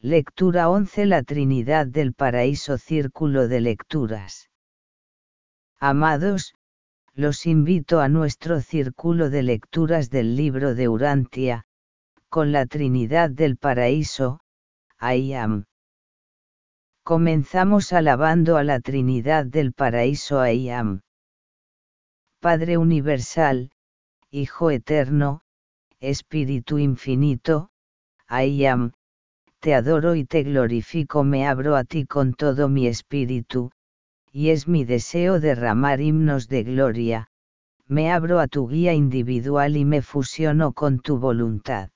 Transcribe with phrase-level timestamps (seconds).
[0.00, 4.48] Lectura 11 La Trinidad del Paraíso Círculo de Lecturas.
[5.80, 6.54] Amados,
[7.14, 11.64] los invito a nuestro círculo de lecturas del libro de Urantia,
[12.28, 14.38] con la Trinidad del Paraíso,
[15.00, 15.64] I am.
[17.02, 21.00] Comenzamos alabando a la Trinidad del Paraíso I am.
[22.38, 23.72] Padre Universal,
[24.30, 25.42] Hijo Eterno,
[25.98, 27.70] Espíritu Infinito,
[28.30, 28.92] I am,
[29.60, 33.70] te adoro y te glorifico, me abro a ti con todo mi espíritu,
[34.32, 37.28] y es mi deseo derramar himnos de gloria,
[37.86, 41.90] me abro a tu guía individual y me fusiono con tu voluntad.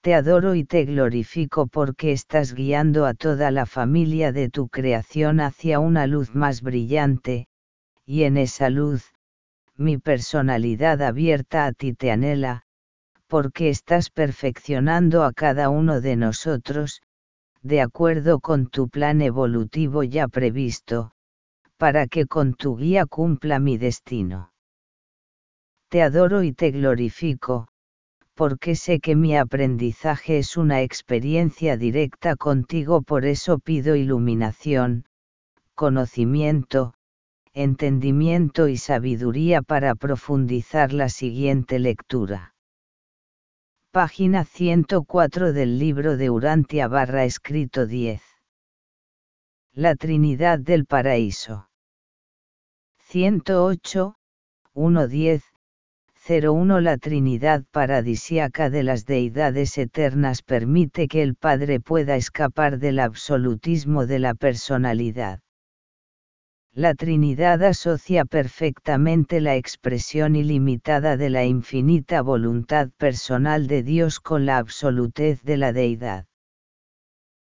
[0.00, 5.40] Te adoro y te glorifico porque estás guiando a toda la familia de tu creación
[5.40, 7.46] hacia una luz más brillante,
[8.04, 9.12] y en esa luz,
[9.76, 12.64] mi personalidad abierta a ti te anhela,
[13.28, 17.02] porque estás perfeccionando a cada uno de nosotros,
[17.62, 21.12] de acuerdo con tu plan evolutivo ya previsto,
[21.76, 24.50] para que con tu guía cumpla mi destino.
[25.90, 27.68] Te adoro y te glorifico,
[28.34, 35.04] porque sé que mi aprendizaje es una experiencia directa contigo, por eso pido iluminación,
[35.74, 36.94] conocimiento,
[37.52, 42.54] entendimiento y sabiduría para profundizar la siguiente lectura.
[43.98, 48.22] Página 104 del libro de Urantia barra escrito 10.
[49.72, 51.68] La Trinidad del Paraíso.
[53.08, 54.14] 108,
[54.72, 55.42] 1.10,
[56.28, 63.00] 01 La Trinidad paradisiaca de las deidades eternas permite que el Padre pueda escapar del
[63.00, 65.40] absolutismo de la personalidad.
[66.74, 74.46] La Trinidad asocia perfectamente la expresión ilimitada de la infinita voluntad personal de Dios con
[74.46, 76.26] la absolutez de la deidad.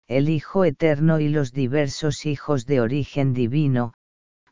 [0.07, 3.93] El Hijo Eterno y los diversos hijos de origen divino,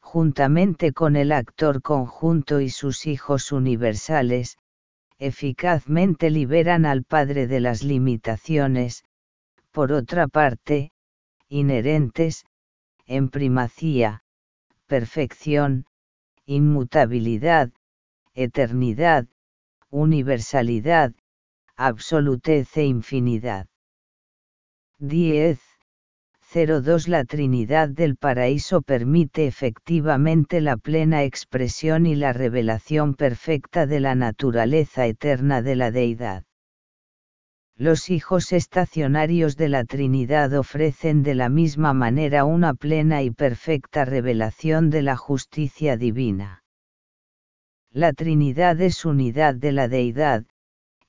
[0.01, 4.57] juntamente con el actor conjunto y sus hijos universales,
[5.17, 9.05] eficazmente liberan al Padre de las limitaciones,
[9.71, 10.91] por otra parte,
[11.47, 12.45] inherentes,
[13.05, 14.24] en primacía,
[14.87, 15.85] perfección,
[16.45, 17.71] inmutabilidad,
[18.33, 19.27] eternidad,
[19.89, 21.13] universalidad,
[21.75, 23.67] absolutez e infinidad.
[24.99, 25.59] 10.
[26.53, 33.99] 02 La Trinidad del Paraíso permite efectivamente la plena expresión y la revelación perfecta de
[33.99, 36.45] la naturaleza eterna de la deidad.
[37.77, 44.05] Los hijos estacionarios de la Trinidad ofrecen de la misma manera una plena y perfecta
[44.05, 46.63] revelación de la justicia divina.
[47.91, 50.45] La Trinidad es unidad de la deidad,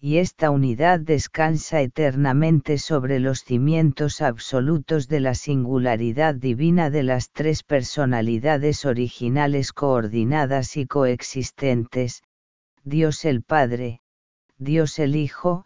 [0.00, 7.30] y esta unidad descansa eternamente sobre los cimientos absolutos de la singularidad divina de las
[7.30, 12.24] tres personalidades originales coordinadas y coexistentes,
[12.82, 14.00] Dios el Padre,
[14.58, 15.65] Dios el Hijo,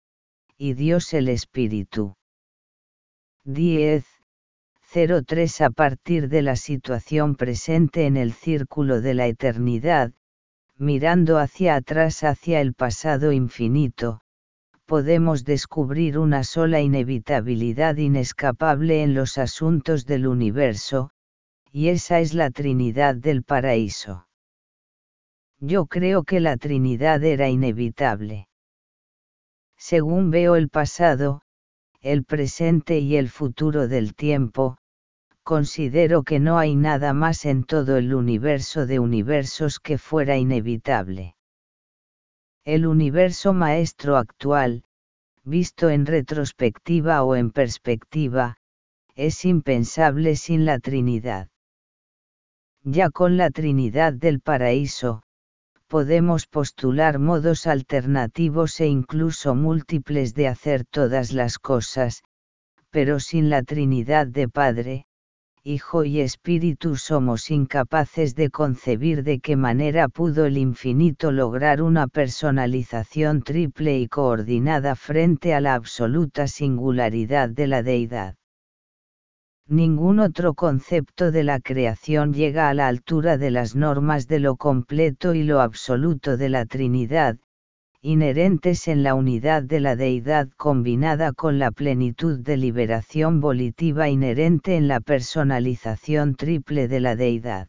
[0.62, 2.16] y Dios el Espíritu.
[3.44, 4.04] 10.
[5.26, 10.12] 03 A partir de la situación presente en el círculo de la eternidad,
[10.76, 14.20] mirando hacia atrás hacia el pasado infinito,
[14.84, 21.10] podemos descubrir una sola inevitabilidad inescapable en los asuntos del universo,
[21.72, 24.26] y esa es la Trinidad del paraíso.
[25.58, 28.49] Yo creo que la Trinidad era inevitable
[29.80, 31.40] según veo el pasado,
[32.02, 34.76] el presente y el futuro del tiempo,
[35.42, 41.34] considero que no hay nada más en todo el universo de universos que fuera inevitable.
[42.62, 44.84] El universo maestro actual,
[45.44, 48.58] visto en retrospectiva o en perspectiva,
[49.14, 51.48] es impensable sin la Trinidad.
[52.82, 55.22] Ya con la Trinidad del paraíso,
[55.90, 62.22] podemos postular modos alternativos e incluso múltiples de hacer todas las cosas,
[62.90, 65.06] pero sin la Trinidad de Padre,
[65.64, 72.06] Hijo y Espíritu somos incapaces de concebir de qué manera pudo el infinito lograr una
[72.06, 78.39] personalización triple y coordinada frente a la absoluta singularidad de la deidad
[79.70, 84.56] ningún otro concepto de la creación llega a la altura de las normas de lo
[84.56, 87.38] completo y lo absoluto de la Trinidad,
[88.02, 94.76] inherentes en la unidad de la deidad combinada con la plenitud de liberación volitiva inherente
[94.76, 97.68] en la personalización triple de la deidad.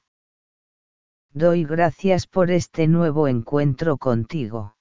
[1.33, 4.75] Doy gracias por este nuevo encuentro contigo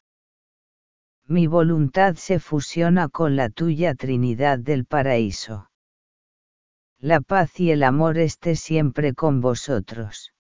[1.27, 5.70] Mi voluntad se fusiona con la tuya Trinidad del Paraíso.
[7.03, 10.35] La paz y el amor esté siempre con vosotros.